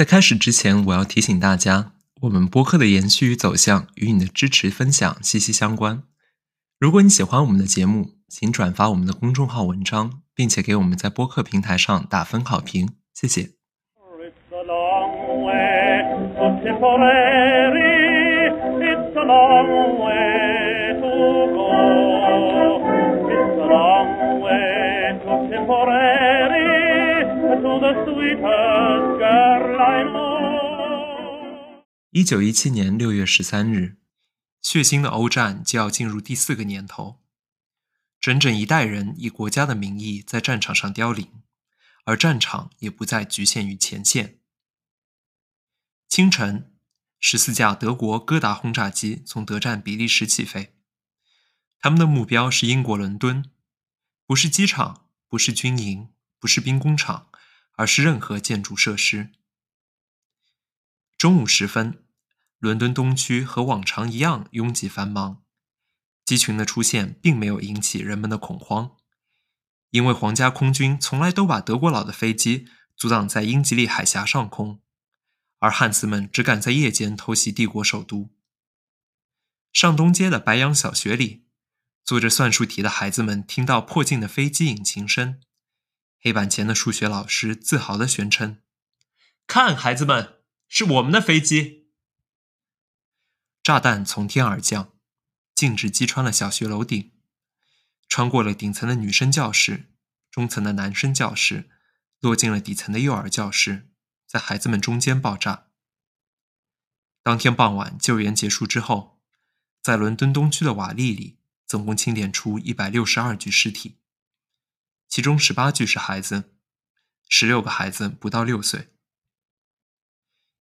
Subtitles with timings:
[0.00, 1.92] 在开始之前，我要提醒大家，
[2.22, 6.02] 我们播客的延续与走向与你的支持分享息息相关。
[6.78, 13.42] 如果你喜欢我们的节目，请转发我们的公众号文章，并且给我们在播客平台上打分好评，谢谢。
[13.42, 13.50] It's
[14.50, 14.62] a
[19.26, 22.19] long way to go.
[32.12, 33.96] 一九一七年六月十三日，
[34.60, 37.22] 血腥的欧战就要进入第四个年头，
[38.20, 41.26] 整整一代人以国家的名义在战场上凋零，
[42.04, 44.40] 而战场也不再局限于前线。
[46.06, 46.74] 清晨，
[47.18, 50.74] 十四架德国戈达轰炸机从德占比利时起飞，
[51.78, 53.50] 他们的目标是英国伦敦，
[54.26, 57.28] 不是机场，不是军营，不是兵工厂，
[57.80, 59.30] 而是任何建筑设施。
[61.16, 62.04] 中午时分，
[62.58, 65.42] 伦敦东区和往常一样拥挤繁忙。
[66.26, 68.96] 机群的出现并没有引起人们的恐慌，
[69.92, 74.82] 因为皇家空军从来都把德国佬的飞机阻挡在英吉利海峡上空，
[75.58, 78.28] 而汉斯们只敢在夜间偷袭帝国首都。
[79.72, 81.46] 上东街的白杨小学里，
[82.04, 85.40] 做着算术题的孩子们听到迫近的飞机引擎声，
[86.20, 88.58] 黑板前的数学老师自豪地宣称
[89.46, 91.88] ：“看，孩子们，是我们的飞机！”
[93.64, 94.92] 炸弹从天而降，
[95.54, 97.12] 径直击穿了小学楼顶，
[98.08, 99.92] 穿过了顶层的女生教室、
[100.30, 101.70] 中层的男生教室，
[102.20, 103.88] 落进了底层的幼儿教室，
[104.26, 105.68] 在孩子们中间爆炸。
[107.22, 109.20] 当天傍晚，救援结束之后，
[109.82, 113.99] 在伦敦东区的瓦砾里，总共清点出一百六十二具尸体，
[115.10, 116.54] 其中十八具是孩子，
[117.28, 118.94] 十六个孩子不到六岁。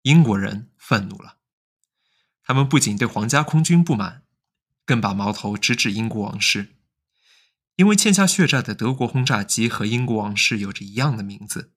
[0.02, 1.38] 英国人愤怒了。
[2.42, 4.24] 他们不仅对皇家空军不满，
[4.86, 6.78] 更把矛头直指英国王室，
[7.76, 11.76] 因为欠下血债的德国轰炸机和英国王室有着一样的名字。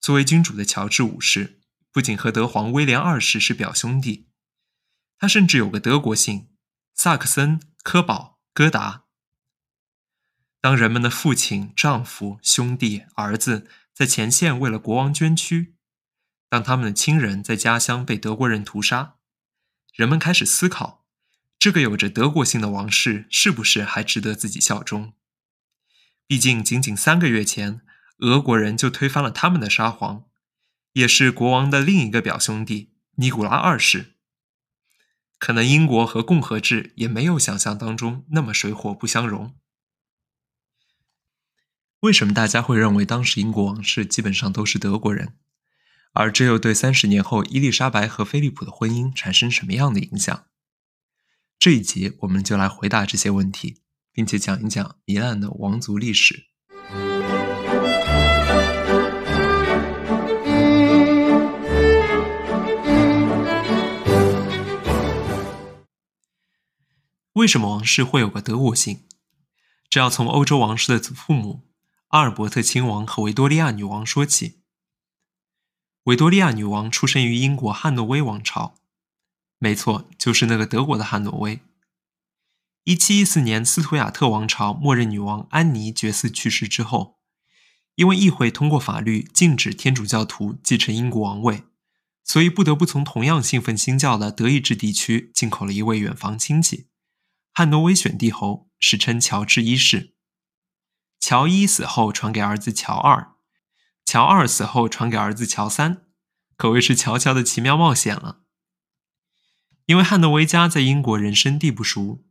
[0.00, 1.60] 作为君主的乔治五世，
[1.92, 4.28] 不仅和德皇威廉二世是表兄弟，
[5.16, 6.50] 他甚至有个德国姓——
[6.96, 9.04] 萨克森科堡戈达。
[10.60, 15.74] 当人们的父亲、丈夫、兄弟、儿子在前线为了国王捐躯，
[16.48, 19.14] 当他们的亲人在家乡被德国人屠杀，
[19.94, 21.04] 人们开始思考，
[21.58, 25.12] 这个有着德国姓的王室是不是还值得自己效忠？
[26.26, 27.80] 毕竟，仅仅三个月前，
[28.18, 30.24] 俄国人就推翻了他们的沙皇，
[30.94, 34.14] 也是国王的另一个表兄弟尼古拉二世。
[35.38, 39.54] 可能英国和共和制也没有想象当中那么水火不相容。
[42.02, 45.34] 为什么大家会认为当时英国王室基本上都是德国人？
[46.12, 50.44] 而这又对三十年后伊丽莎白和菲利普的婚姻产生什么样的影响？
[51.58, 53.82] 这一集我们就来回答这些问题，
[54.12, 56.44] 并且讲一讲糜烂的王族历史。
[67.32, 69.00] 为什么王室会有个德国姓？
[69.90, 71.67] 这要从欧洲王室的祖父母
[72.08, 74.62] 阿尔伯特亲王和维多利亚女王说起。
[76.04, 78.76] 维多利亚女王出生于英国汉诺威王朝，
[79.58, 81.60] 没错，就是那个德国的汉诺威。
[82.84, 87.18] 一七一四年，斯图亚特王朝默认女王安妮爵嗣去世之后，
[87.96, 91.64] 因为议会通过法律禁止天主教徒继承英国王位，
[92.24, 96.88] 所以不得不从同样信奉新教的德意志地区进口了一位远房亲戚——
[97.52, 100.14] 汉诺威选帝侯，史称乔治一世。
[101.20, 103.32] 乔一死后传给儿子乔二。
[104.04, 106.02] 乔二死后传给儿子乔三，
[106.56, 108.40] 可谓是乔乔的奇妙冒险了。
[109.86, 112.24] 因为汉诺威家在英国人生地不熟，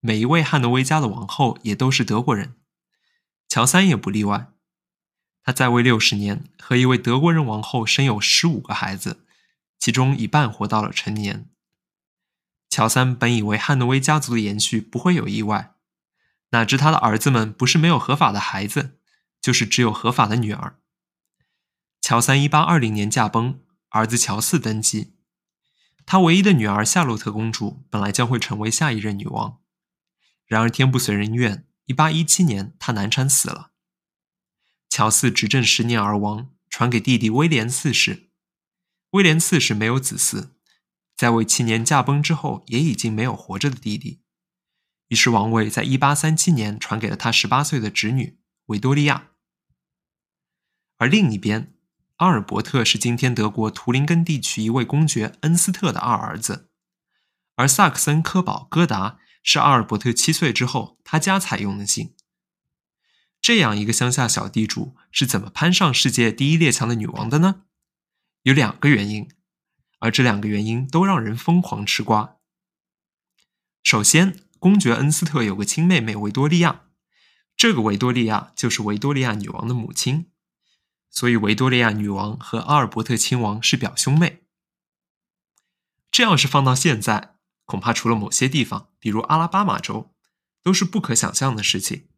[0.00, 2.54] 每一位汉诺威家的王后也都是德国人，
[3.48, 4.52] 乔三也不例外。
[5.42, 9.26] 他在位六十年，和一位德国人王后生有十五个孩子，
[9.78, 11.50] 其中一半活到了成年。
[12.70, 15.73] 乔三本以为汉诺威家族的延续不会有意外，
[16.54, 19.00] 哪知他的儿子们不是没有合法的孩子，
[19.40, 20.78] 就是只有合法的女儿。
[22.00, 25.16] 乔三一八二零年驾崩，儿子乔四登基。
[26.06, 29.58] 他唯一的女儿夏洛特公主本来将会成为下一任女王，
[30.46, 33.72] 然而天不遂人愿，一八一七年她难产死了。
[34.88, 38.30] 乔四执政十年而亡，传给弟弟威廉四世。
[39.10, 40.50] 威廉四世没有子嗣，
[41.16, 44.20] 在位七年驾崩之后，也已经没有活着的弟弟，
[45.14, 49.28] 于是王位在一八三七年传给了他十八岁的侄女维多利亚。
[50.96, 51.72] 而另一边，
[52.16, 56.68] 阿尔伯特是今天德国图林根地区一位公爵恩斯特的二儿子，
[57.54, 62.12] 而萨克森科堡戈达是阿尔伯特七岁之后他家采用的姓。
[63.40, 67.62] 这样一个乡下小地主是怎么攀上世界第一列强的女王的呢？
[68.42, 69.30] 有两个原因，
[70.00, 72.38] 而这两个原因都让人疯狂吃瓜。
[73.84, 76.84] 首先，公爵恩斯特有个亲妹妹维多利亚，
[77.54, 80.30] 这个维多利亚就是维多利亚女王的母亲，
[81.10, 84.44] 所以维多利亚女王和阿尔伯特亲王是表兄妹。
[86.10, 87.34] 这要是放到现在，
[87.66, 90.14] 恐怕除了某些地方，比如阿拉巴马州，
[90.62, 92.08] 都是不可想象的事情。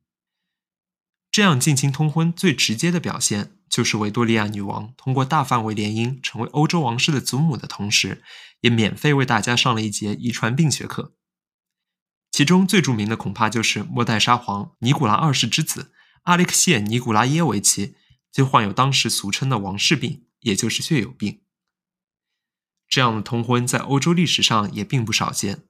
[1.33, 8.23] 这样近亲通婚最直接的表现，就是维多利亚女王通过大范围联姻成为欧洲王室的祖母的同时，
[8.61, 11.17] 也免费为大家上了一节遗传病学课。
[12.31, 15.93] 其中最著名的恐怕就是末代沙皇尼古拉二世之子
[16.25, 17.97] 阿列克谢·尼古拉耶维奇，
[18.31, 21.41] 就患有当时俗称的王室病，也就是血友病。
[22.89, 25.65] 这样的通婚在欧洲历史上也并不少见。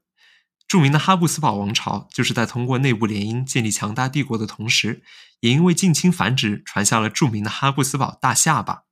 [0.67, 5.05] 著名的哈布斯堡王朝就是在通过内部联姻建立强大帝国的同时，
[5.39, 8.83] 也因为近亲繁殖传下了著名的哈布斯堡大下巴。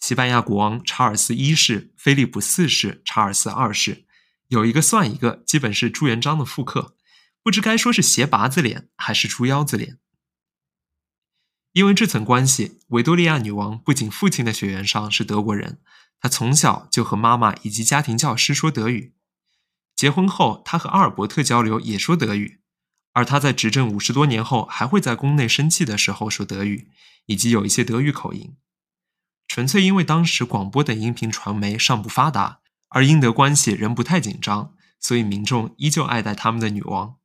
[0.00, 4.05] 西班牙国王查尔斯一世、菲利普四世、查尔斯二世，
[4.48, 6.96] 有一个算一个，基本是朱元璋的复刻，
[7.42, 9.98] 不知该说是斜拔子脸还是猪腰子脸。
[11.72, 15.80] 因为这层关系，维多利亚女王不仅父亲的血缘上是德国人，
[16.20, 19.14] 她从小就和妈妈以及家庭教师说德语。
[19.94, 22.60] 结婚后，她和阿尔伯特交流也说德语，
[23.12, 26.88] 而她在执政五十多年后，还会在宫内生气的时候说德语，
[27.26, 28.56] 以及有一些德语口音。
[29.48, 37.16] 纯粹因为当时广播等音频传媒尚不发达，而英德关系仍不太紧张，所以民众依旧爱戴他们的女王。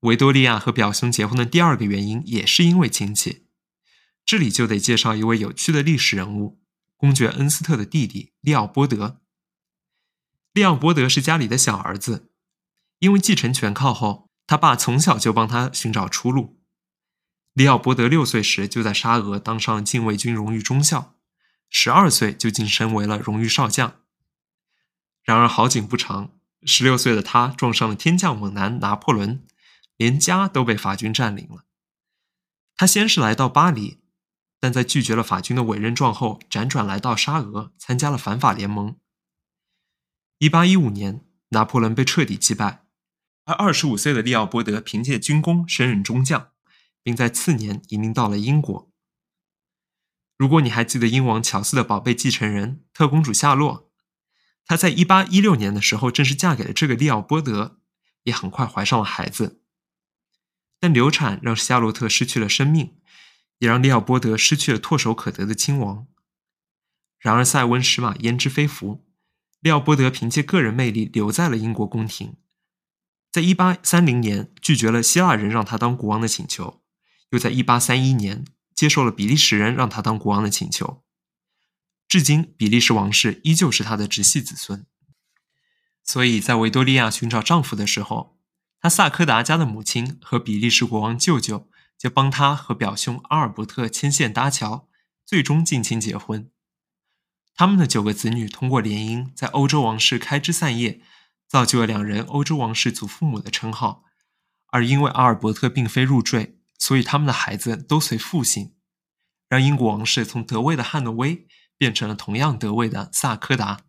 [0.00, 3.46] 维多利亚和表兄结婚的第二个原因也是因为亲戚，
[4.24, 6.60] 这里就得介绍一位有趣的历史人物——
[6.96, 9.20] 公爵恩斯特的弟弟利奥波德。
[10.52, 12.30] 利奥波德是家里的小儿子，
[13.00, 16.60] 因为继承权靠后，他爸从小就帮他寻找出路。
[17.52, 21.15] 利奥波德六岁时就在沙俄当上禁卫军荣誉中校，
[21.68, 24.00] 十二岁就晋升为了荣誉少将。
[25.22, 26.30] 然而好景不长，
[26.62, 29.44] 十六岁的他撞上了天降猛男拿破仑，
[29.96, 31.64] 连家都被法军占领了。
[32.76, 34.00] 他先是来到巴黎，
[34.60, 38.96] 但在拒绝了法军的委任状后，辗转来到沙俄，参加了反法联盟。
[40.38, 42.84] 一八一五年，拿破仑被彻底击败，
[43.44, 46.50] 而二十五岁的利奥波德凭借军功升任中将，
[47.02, 48.92] 并在次年移民到了英国。
[50.36, 53.90] 如果你还记得英王乔四的宝贝继承人特公主夏洛，
[54.66, 57.80] 她在一八一六年的时候正式嫁给了这个利奥波德，
[58.24, 59.62] 也很快怀上了孩子。
[60.78, 62.98] 但流产让夏洛特失去了生命，
[63.58, 66.06] 也让利奥波德失去了唾手可得的亲王。
[67.18, 69.06] 然而塞翁失马焉知非福。
[69.60, 72.36] 利奥波德凭借个人魅力留在了英国宫廷，
[73.32, 76.82] 在1830年拒绝了希腊人让他当国王的请求，
[77.30, 78.44] 又在1831年
[78.76, 81.02] 接受了比利时人让他当国王的请求。
[82.06, 84.86] 至今，比利时王室依旧是他的直系子孙。
[86.04, 88.38] 所以在维多利亚寻找丈夫的时候，
[88.78, 91.68] 他萨科达家的母亲和比利时国王舅舅
[91.98, 94.88] 就帮他和表兄阿尔伯特牵线搭桥，
[95.24, 96.48] 最终近亲结婚。
[97.56, 101.00] 他们的九个子女通过联姻，在欧洲王室开枝散叶，
[101.48, 104.04] 造就了两人欧洲王室祖父母的称号。
[104.66, 108.74] 而因为阿尔伯特并非入赘，所以他们的孩子都随父姓，
[109.48, 113.80] 让英国王室从德位的汉诺威变成了同样德位的萨科达。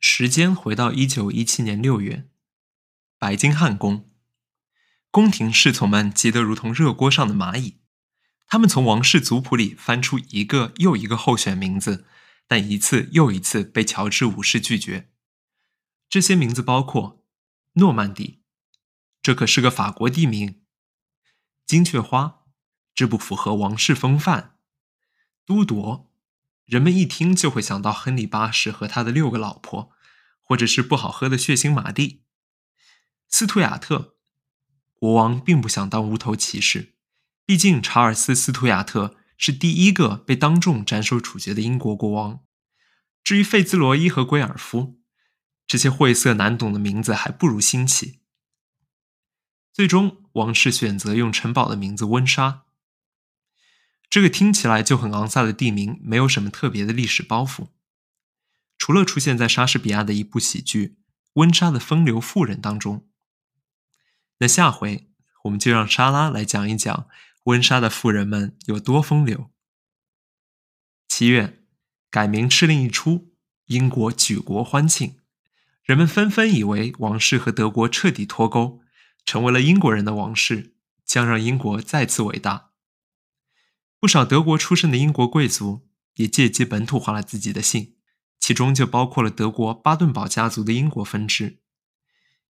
[0.00, 2.26] 时间回到一九一七年六月，
[3.18, 4.04] 白金汉宫，
[5.12, 7.82] 宫廷侍从们急得如同热锅上的蚂蚁。
[8.46, 12.06] 他们从王室族谱里翻出一个又一个候选名字，
[12.48, 15.10] 但一次又一次被乔治五世拒绝。
[16.08, 17.26] 这些名字包括
[17.74, 18.40] 诺曼底，
[19.22, 20.62] 这可是个法国地名；
[21.66, 22.44] 金雀花，
[22.94, 24.56] 这不符合王室风范；
[25.44, 26.10] 都铎，
[26.64, 29.92] 人们一听就会想到亨利八世和他的六个老婆。
[30.44, 32.24] 或者是不好喝的血腥马蒂，
[33.28, 34.16] 斯图亚特
[35.02, 36.94] 国王并不想当无头骑士，
[37.44, 42.44] 毕竟查尔斯·斯图亚特是第一个被当众斩首处决的英国国王。
[43.24, 45.00] 至于费兹罗伊和圭尔夫，
[45.66, 48.20] 这些晦涩难懂的名字还不如新奇。
[49.72, 52.62] 最终，王室选择用城堡的名字温莎。
[54.08, 57.70] 这个听起来就很昂萨的地名，没有什么特别的历史包袱，
[58.78, 60.86] 除了出现在莎士比亚的一部喜剧
[61.32, 63.08] 《温莎的风流妇人》当中。
[64.42, 65.08] 那下回
[65.44, 67.06] 我们就让莎拉来讲一讲
[67.44, 69.52] 温莎的富人们有多风流。
[71.06, 71.62] 七月，
[72.10, 73.32] 改名敕令一出，
[73.66, 75.20] 英国举国欢庆，
[75.84, 78.80] 人们纷纷以为王室和德国彻底脱钩，
[79.24, 82.70] 成为了英国人的王室，将让英国再次伟大。
[84.00, 87.94] 不少德国出身的英国贵族也借机本土化了自己的姓，
[88.40, 91.60] 其中就包括了德国巴顿堡家族的英国分支。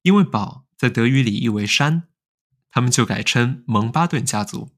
[0.00, 2.08] 因为堡在德语里意为山，
[2.68, 4.76] 他们就改称蒙巴顿家族。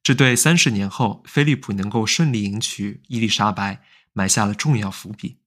[0.00, 5.40] 这对三十年后菲利普能够顺利迎娶伊丽莎白埋下了重要伏笔。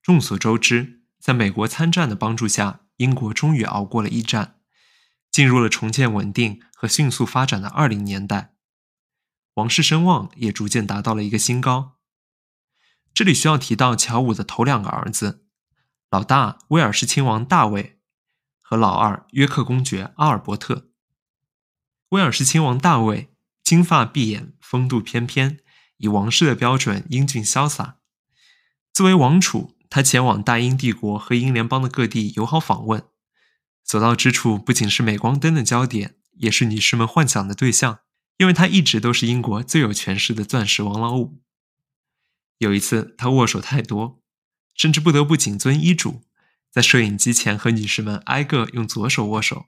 [0.00, 4.60] 众所周知，在美国参战的帮助下，英国终于熬过了一战，
[5.32, 8.54] 进入了重建稳定和迅速发展的二零年代。
[9.54, 11.96] 王室声望也逐渐达到了一个新高。
[13.12, 15.44] 这里需要提到乔五的头两个儿子，
[16.12, 17.95] 老大威尔士亲王大卫
[18.68, 20.88] 和老二约克公爵阿尔伯特。
[22.08, 23.30] 威尔士亲王大卫
[23.62, 25.60] 金发碧眼，风度翩翩，
[25.98, 27.98] 以王室的标准英俊潇洒。
[28.92, 33.04] 作为王储，他前往大英帝国和英联邦的各地友好访问，
[33.84, 38.00] 所到之处不仅是镁光灯的焦点，也是女士们幻想的对象。
[38.38, 41.40] 因为他一直都是英国最有权势的钻石王老五。
[42.58, 44.20] 有一次，他握手太多，
[44.74, 46.22] 甚至不得不谨遵医嘱，
[46.76, 49.64] 在摄影机前和女士们挨个用左手握手。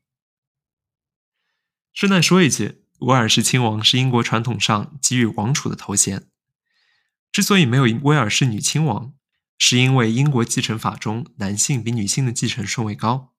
[1.94, 6.28] 顺带说一句，威尔士亲王是英国传统上给予王储的头衔。
[7.32, 9.14] 之所以没有威尔士女亲王，
[9.56, 13.32] 是因为英国继承法中男性比女性的继承顺位高。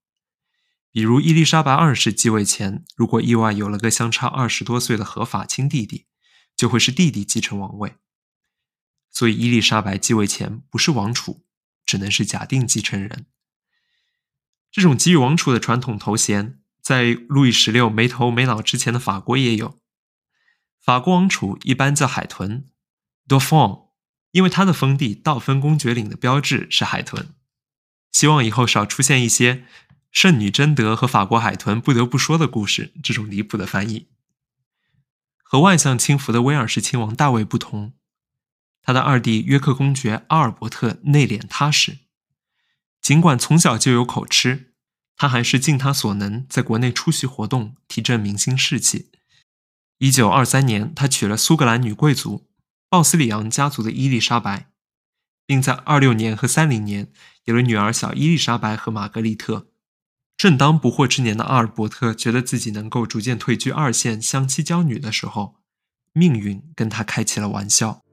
[0.89, 6.07] 比如伊丽莎白二世继位前，如果意外有了个相差二十多岁的合法亲弟弟，
[6.55, 7.97] 就会是弟弟继承王位。
[9.11, 11.45] 所以伊丽莎白继位前不是王储，
[11.85, 13.27] 只能是假定继承人。
[14.71, 19.79] 这种给予王储的传统头衔，在路易十六没头没脑之前的法国也有。
[20.79, 22.65] 法国王储一般叫海豚
[23.27, 23.87] （Dauphin），
[24.31, 27.33] 因为他的封地道芬公爵领的标志是海豚。
[28.11, 29.65] 希望以后少出现一些。
[30.11, 34.07] 圣女贞德和法国海豚不得不说的故事，这种离谱的翻译。
[35.43, 37.93] 和外向轻浮的威尔士亲王大卫不同，
[38.81, 41.99] 他的二弟约克公爵阿尔伯特内敛踏实。
[43.09, 44.71] 尽管从小就有口吃，
[45.15, 49.09] 他还是尽他所能在国内出席活动，提振民心士气。
[49.97, 52.47] 一九二三年，他娶了苏格兰女贵族
[52.87, 54.67] 鲍斯里昂家族的伊丽莎白，
[55.47, 57.11] 并在二六年和三零年
[57.45, 59.71] 有了女儿小伊丽莎白和玛格丽特。
[60.37, 65.55] 正当不惑之年的阿尔伯特觉得自己能够逐渐退居二线、相妻教女的时候，
[66.13, 68.03] 命运跟他开起了玩笑。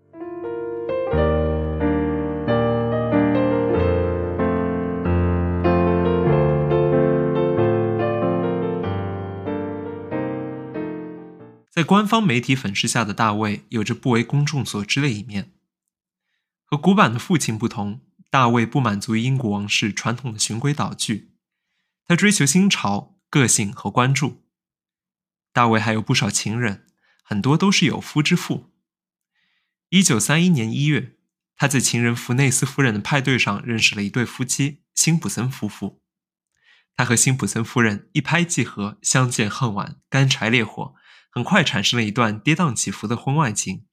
[11.77, 15.53] 在官方媒体粉饰下的大卫，有着不为公众所知的一面。
[16.65, 21.35] 和古板的父亲不同，大卫不满足于英国王室传统的循规蹈矩。
[22.07, 24.47] 他追求新潮、个性和关注。
[25.53, 26.87] 大卫还有不少情人，
[27.23, 28.73] 很多都是有夫之妇。
[29.91, 31.19] 一九三一年一月，
[31.59, 36.01] 他在情人弗内斯夫人的派对上认识了一对夫妻——辛普森夫妇。
[36.97, 40.95] 他和辛普森夫人一拍即合，相见恨晚，干柴烈火，
[41.37, 43.85] 很快产生了一段跌宕起伏的婚外情。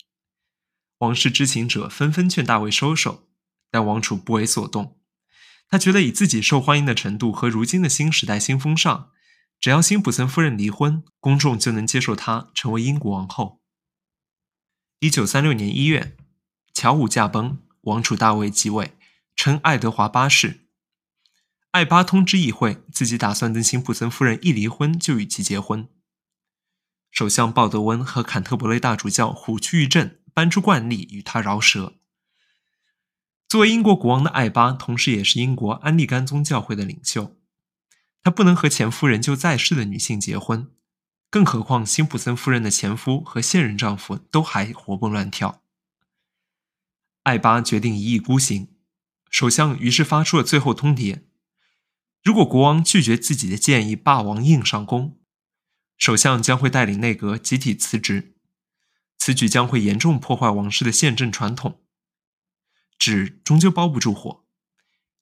[0.99, 3.27] 王室知情者纷纷劝大卫收手，
[3.69, 4.97] 但王储不为所动。
[5.67, 9.09] 他觉得以自己受欢迎的程度和如今的新时代新风尚，
[9.59, 13.61] 只要辛普森夫人离婚，公众就能接受她成为英国王后。
[14.99, 16.15] 一九三六年一月，
[16.73, 18.93] 乔五驾崩，王储大卫即位，
[19.35, 20.69] 称爱德华八世。
[21.71, 25.89] 爱巴通知议会，自己打算等辛普森夫人一离婚就与其结婚。
[27.13, 31.93] 首相鲍德温和坎特伯雷大主教虎躯一震，搬出惯例与他饶舌。
[33.47, 37.35] 作为英国国王的艾巴，同时也是英国安利甘宗教会的领袖。
[38.23, 40.71] 他不能和前夫人就在世的女性结婚，
[41.29, 45.61] 更何况辛普森夫人的前夫和现任丈夫都还活蹦乱跳。
[47.21, 48.69] 艾巴决定一意孤行，
[49.29, 51.21] 首相于是发出了最后通牒：
[52.23, 55.19] 如果国王拒绝自己的建议，霸王硬上弓，
[56.03, 58.35] 首相将会带领内阁集体辞职。
[59.17, 61.81] 此举将会严重破坏王室的宪政传统。
[62.99, 64.43] 纸终究包不住火，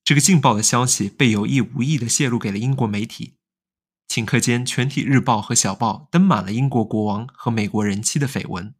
[0.04, 3.38] 这个劲爆的消息被有意无意地泄露给了英国媒体。
[4.08, 8.74] 顷刻间，全体日报和小报登满了英国国王和美国人妻的绯闻。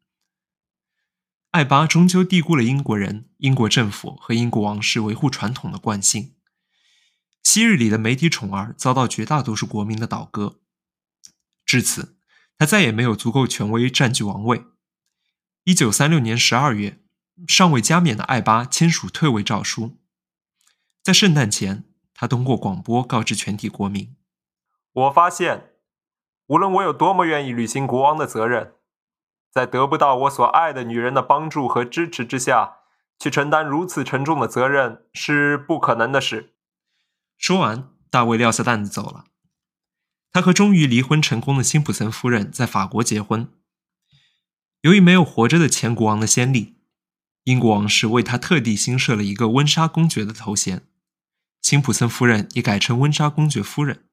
[1.52, 6.34] 艾巴终究低估了英国人、英国政府和英国王室维护传统的惯性。
[7.44, 10.58] 昔日里的媒体宠儿遭到绝大多数国民的倒戈，
[11.72, 12.18] 至此，
[12.58, 14.66] 他再也没有足够权威占据王位。
[15.64, 17.00] 一九三六年十二月，
[17.48, 19.98] 尚未加冕的爱巴签署退位诏书。
[21.02, 24.14] 在圣诞前，他通过广播告知全体国民
[24.92, 25.70] ：“我发现，
[26.48, 28.74] 无论我有多么愿意履行国王的责任，
[29.50, 32.80] 在得不到我所爱的女人的帮助和支持之下，
[33.18, 36.54] 去承担如此沉重的责任是不可能的事。”
[37.40, 39.24] 说完，大卫撂下担子走了。
[40.32, 43.52] 他和终于离婚成功的辛普森夫人在法国结婚。
[44.82, 46.76] 由于没有活着的前国王的先例，
[47.44, 50.88] 英国王室为他特地新设了一个温莎公爵的头衔。
[51.62, 54.06] 辛普森夫人也改称温莎公爵夫人。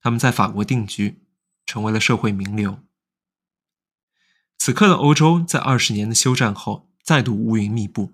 [0.00, 1.22] 他们在法国定居，
[1.66, 2.80] 成为了社会名流。
[4.58, 8.12] 此刻的欧洲在二十年的休战后，再度乌云密布。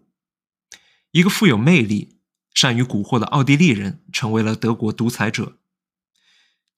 [1.12, 2.14] 一个富有魅力。
[2.54, 5.58] 善于蛊惑的奥地利人成为了德国独裁者。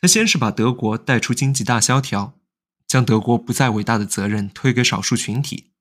[0.00, 2.38] 他先是把德国带出经济大萧条，
[2.86, 5.72] 将德国不再伟大的责任推给少数群体，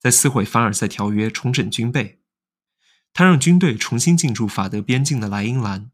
[0.00, 2.20] 在撕毁凡尔赛条约，重整军备。
[3.12, 5.90] 他让军队重新进驻法德边境的莱茵兰，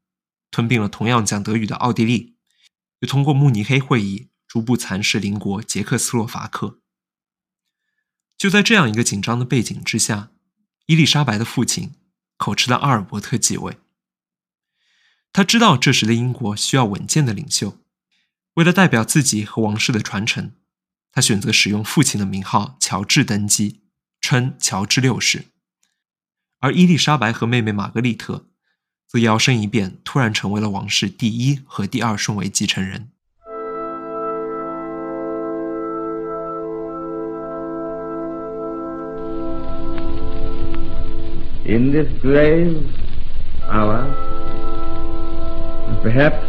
[0.51, 2.37] 吞并了同样讲德语的奥地利，
[3.01, 6.81] 又通过慕尼黑会议逐步蚕食邻国捷克斯洛伐克。
[8.39, 10.31] 就在这样一个紧张的背景之下，
[10.87, 11.93] 伊丽莎白的父亲。
[12.39, 13.77] 口吃的阿尔伯特继位。
[15.33, 17.79] 他知道这时的英国需要稳健的领袖，
[18.55, 20.53] 为了代表自己和王室的传承，
[21.13, 23.81] 他选择使用父亲的名号乔治登基，
[24.21, 25.45] 称乔治六世。
[26.59, 28.47] 而伊丽莎白和妹妹玛格丽特
[29.07, 33.11] 则摇身一变，突然成为了王室第一和第二顺位继承人。
[41.71, 42.83] in this grave
[43.69, 44.30] our
[46.03, 46.41] perhaps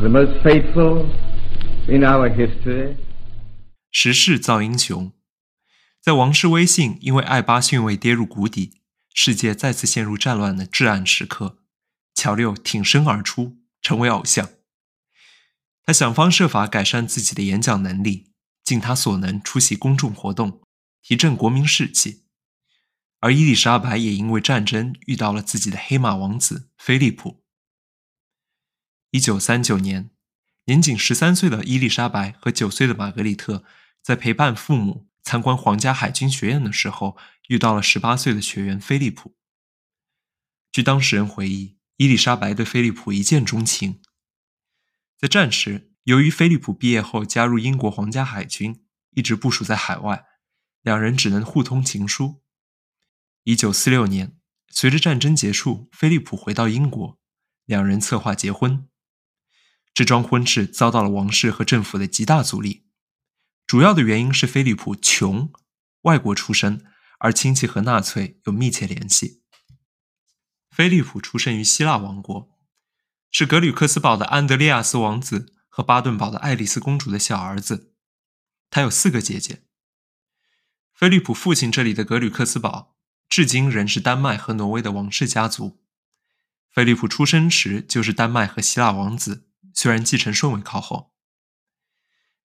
[0.00, 1.06] the most faithful
[1.86, 2.96] in our history.
[3.90, 5.12] 时势造英雄，
[6.00, 8.80] 在王室威信因为爱巴逊位跌入谷底，
[9.14, 11.58] 世界再次陷入战乱的至暗时刻，
[12.14, 14.48] 乔六挺身而出，成为偶像。
[15.84, 18.32] 他想方设法改善自己的演讲能力，
[18.64, 20.62] 尽他所能出席公众活动，
[21.02, 22.22] 提振国民士气。
[23.20, 27.41] 而伊丽莎白也因为战争遇到了自己的黑马王子菲利普。
[29.12, 30.10] 一九三九年，
[30.64, 33.62] 年仅十三岁的伊丽莎白和九岁的玛格丽特
[34.02, 39.36] 在陪伴父母参观皇家海军学院的时候，遇到了十八岁的学员菲利普。
[40.72, 44.00] 据当事人回忆，伊丽莎白对菲利普一见钟情。
[45.18, 50.24] 在战时，由于菲利普毕业后加入英国皇家海军，一直部署在海外，
[50.80, 52.42] 两人只能互通情书。
[53.44, 57.20] 一九四六年，随着战争结束，菲利普回到英国，
[57.66, 58.88] 两人策划结婚。
[59.94, 62.86] 这桩婚事遭到了王室和政府的极大阻力，
[63.66, 65.52] 主要的原因是菲利普穷，
[66.02, 66.84] 外国出身，
[67.18, 69.42] 而亲戚和纳粹有密切联系。
[70.70, 72.58] 菲利普出生于希腊王国，
[73.30, 77.92] 是格吕克斯堡的安德烈亚斯王子和巴顿堡的爱丽丝公主的小儿子，
[78.70, 79.64] 他有四个姐姐。
[80.94, 82.92] 菲利普父亲这里的格吕克斯堡。
[83.28, 85.82] 至今仍是丹麦和挪威的王室家族。
[86.68, 91.12] 菲利普出生时就是丹麦和希腊王子，虽然继承顺位靠后。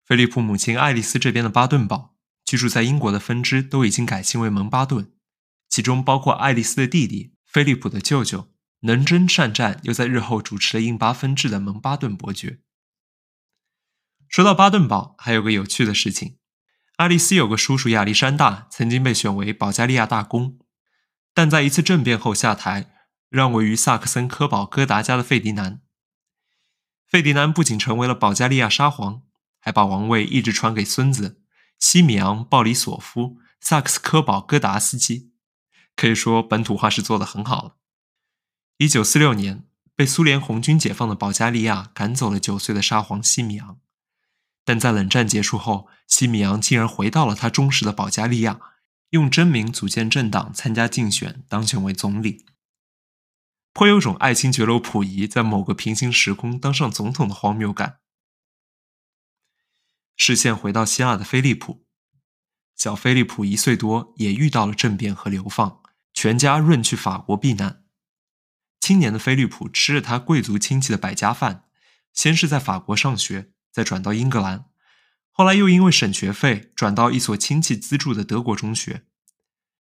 [0.06, 5.12] 菲利普母亲爱丽丝这边的巴顿堡居住在英国的分支都已经改姓为蒙巴顿，
[5.68, 12.62] 其中包括爱丽丝的弟弟菲利普的舅舅，能征善战又在日后主持了印巴分治的蒙巴顿伯爵。
[14.30, 16.38] 说到巴顿堡，还有个有趣的事情：
[16.96, 20.60] 爱丽丝有个叔叔亚历山大，曾经被选为保加利亚大公。
[21.34, 22.94] 但在一次政变后下台，
[23.30, 25.82] 让位于萨克森科堡哥达家的费迪南。
[27.08, 29.22] 费迪南不仅成为了保加利亚沙皇，
[29.60, 31.42] 还把王位一直传给孙子
[31.80, 33.22] 西米昂·鲍里索夫·
[33.60, 35.32] 萨克斯科堡哥达斯基，
[35.96, 37.76] 可以说本土化是做得很好了。
[38.78, 39.64] 一九四六年，
[39.96, 43.80] 被苏联红军解放的保加利亚赶走了九岁的沙皇西米昂，
[44.66, 48.60] 但在冷战结束后，西米昂竟然回到了他忠实的保加利亚。
[49.12, 52.46] 用真名组建政党参加竞选，当选为总理，
[53.78, 58.00] 颇有种爱新觉罗溥仪在某个平行时空当上总统的荒谬感。
[60.16, 61.86] 视线回到希腊的菲利普，
[62.76, 67.84] 小菲利普一岁多也遇到了政变和流放，全家润去法国避难。
[68.80, 71.66] 青年的菲利普吃着他贵族亲戚的百家饭，
[72.12, 74.66] 先是在法国上学，再转到英格兰。
[75.30, 79.06] 后来又因为省学费转到一所亲戚资助的德国中学。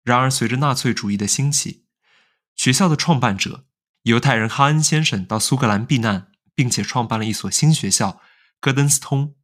[0.03, 1.87] 然而，随着纳粹主义的兴起，
[2.55, 3.65] 学校的创办者
[4.03, 8.21] 犹太人哈恩先生到苏格兰避难，并且创办了一所新学校——
[8.61, 9.35] 戈登斯通。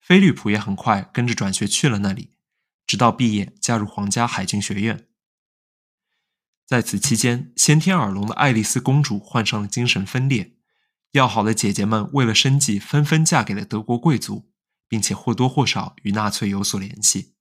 [0.00, 2.36] 菲利普也很快跟着转学去了那里，
[2.86, 5.08] 直到毕业加入皇家海军学院。
[6.64, 10.56] 在此期间，先天耳聋的爱丽丝公主患上了精神分裂，
[11.12, 14.52] 要好的姐姐们为了生计纷纷嫁给了德国贵族，
[14.88, 17.34] 并且或多或少与纳粹有所联系。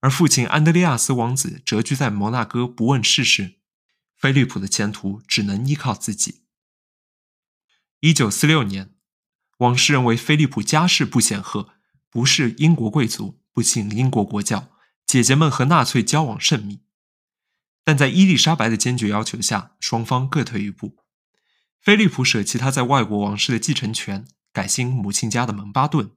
[0.00, 3.58] 而父亲安德烈亚斯王子谪居在摩纳哥，不问世事，
[4.16, 6.44] 菲利普的前途只能依靠自己。
[8.00, 8.94] 一九四六年，
[9.58, 11.74] 王室认为菲利普家世不显赫，
[12.10, 14.70] 不是英国贵族，不信英国国教，
[15.06, 16.82] 姐姐们和纳粹交往甚密。
[17.84, 21.04] 但在伊丽莎白的坚决要求下，双方各退一步。
[21.80, 26.10] 菲利普舍弃他在外国王室的继承权，改姓母亲家的蒙巴顿，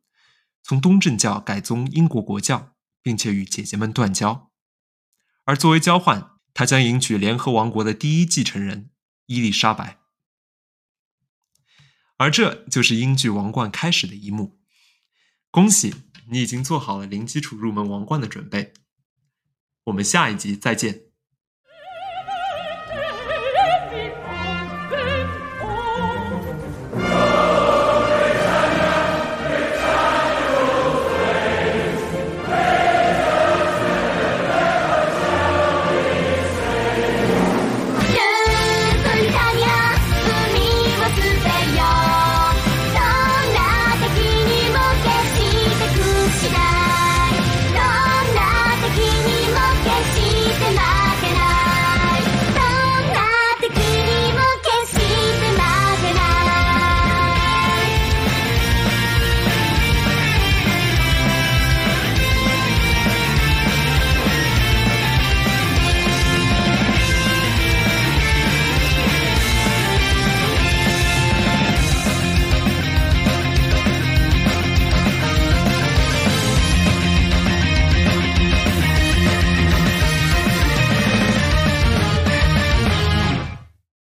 [0.63, 2.75] 从东正教改宗英国国教。
[3.01, 4.51] 并且与姐姐们断交，
[5.45, 8.89] 而作为交换，他将迎娶联合王国的第一继承人
[9.27, 9.97] 伊丽莎白。
[12.17, 14.59] 而这就是英剧王冠开始的一幕。
[15.51, 15.95] 恭喜
[16.29, 18.73] 你已经做好了零基础入门王冠的准备。
[19.85, 21.08] 我们下一集再见。